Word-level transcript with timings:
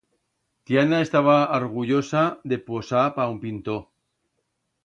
Tiana 0.69 1.01
estaba 1.07 1.35
argullosa 1.59 2.23
de 2.53 2.61
posar 2.71 3.07
pa 3.19 3.31
un 3.37 3.41
pintor. 3.47 3.81